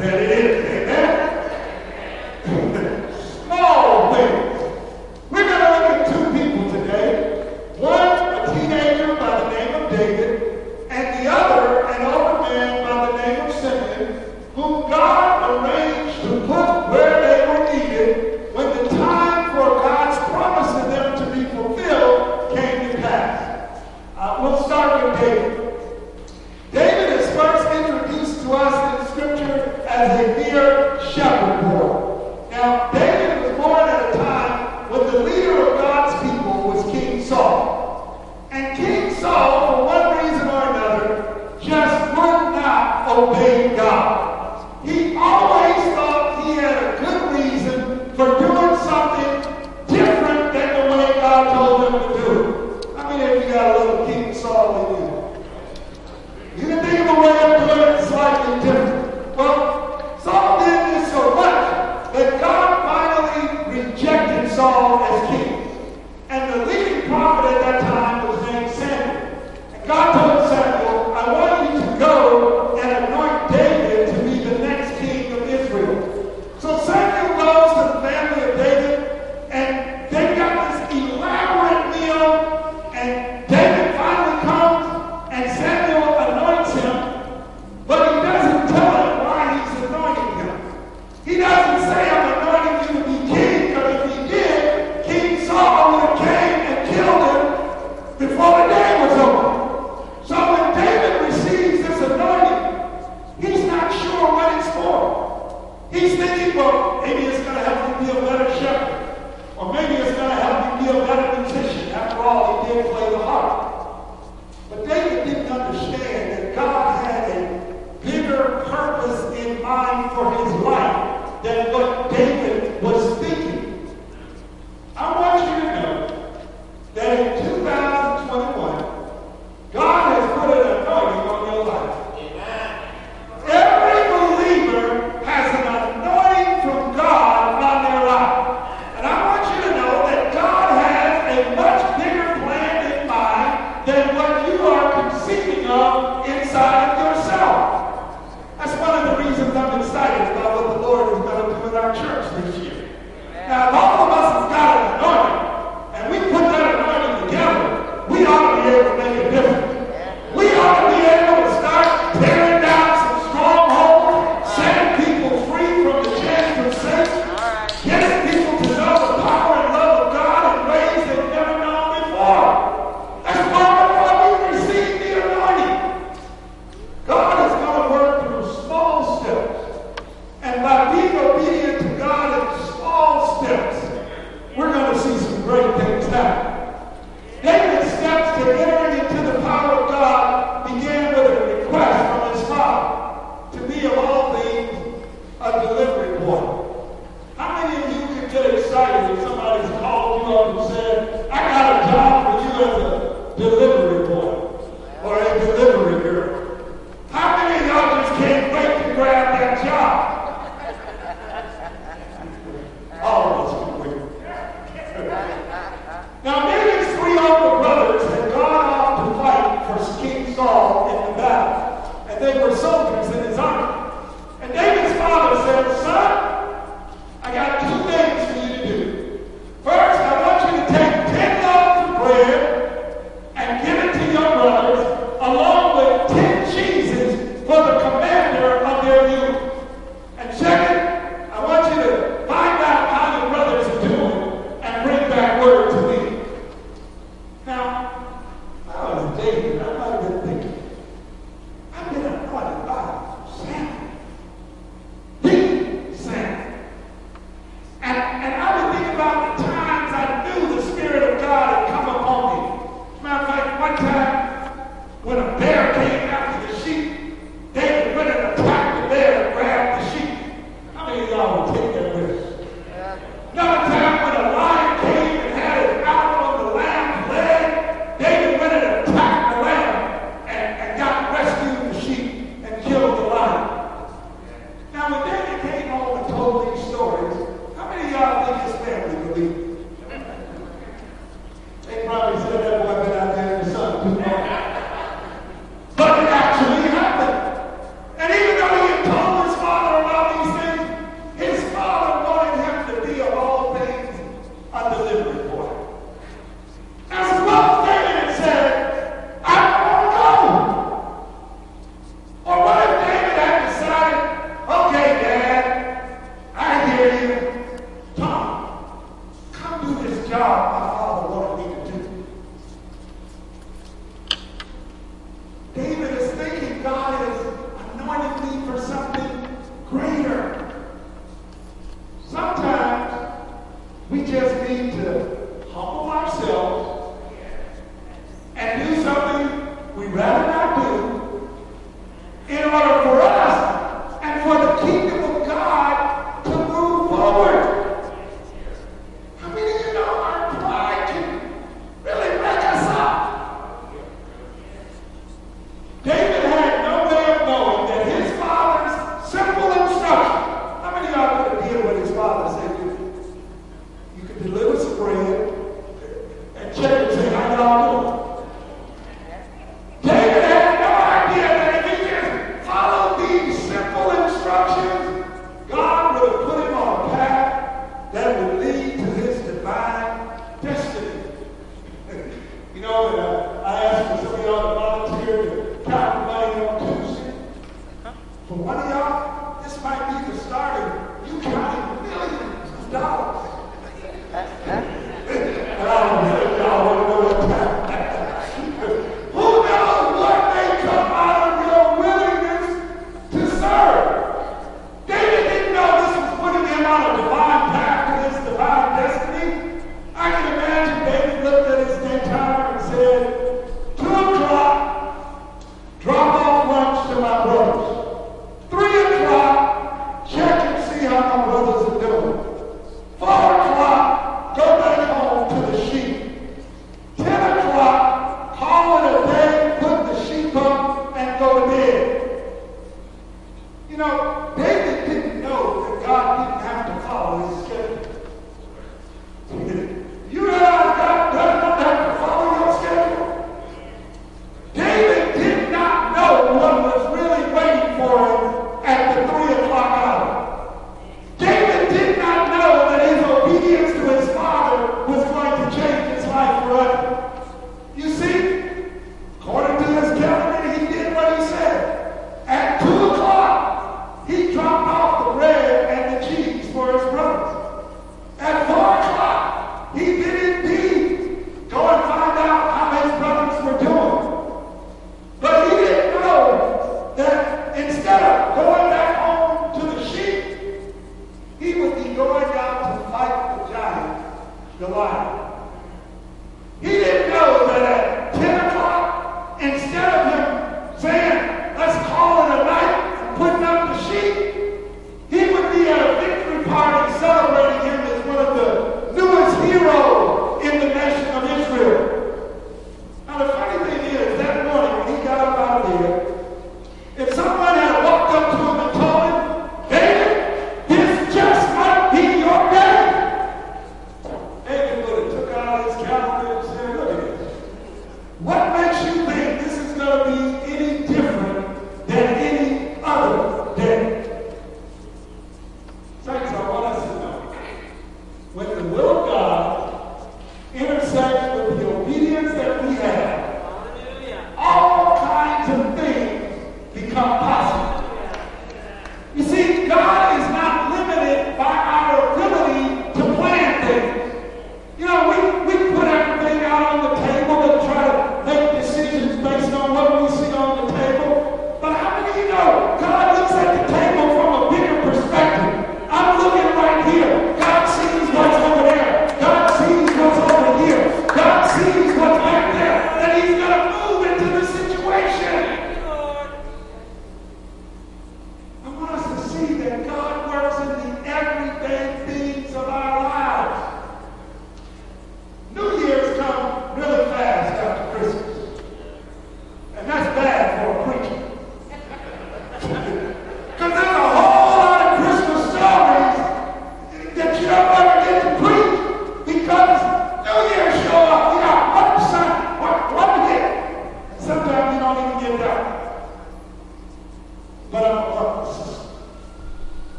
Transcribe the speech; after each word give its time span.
mind 0.00 0.59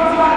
Come 0.00 0.18
on. 0.18 0.29